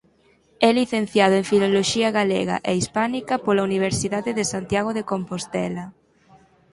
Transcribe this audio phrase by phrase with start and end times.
[0.67, 5.85] É licenciado en Filoloxía Galega e Hispánica pola Universidade de Santiago de Compostela.